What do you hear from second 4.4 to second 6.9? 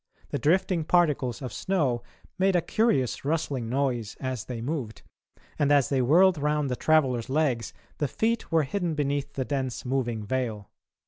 they moved, and as they whirled round the